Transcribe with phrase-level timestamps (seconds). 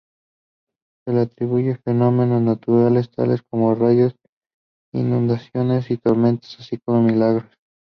[1.05, 4.15] Se le atribuyen fenómenos naturales tales como rayos,
[4.93, 7.45] inundaciones y tormentas, así como milagros.